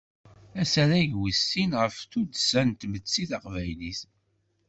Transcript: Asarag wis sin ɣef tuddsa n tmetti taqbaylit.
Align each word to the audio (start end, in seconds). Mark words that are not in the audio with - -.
Asarag 0.61 1.11
wis 1.19 1.39
sin 1.49 1.71
ɣef 1.81 1.95
tuddsa 2.11 2.61
n 2.67 2.71
tmetti 2.79 3.23
taqbaylit. 3.29 4.01